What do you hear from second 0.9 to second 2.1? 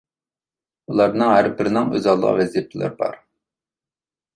ئۇلارنىڭ ھەربىرىنىڭ